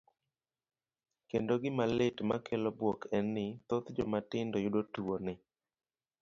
[1.29, 5.33] Kendo gima lit makelo buok en ni thoth joma tindo yudo tuoni.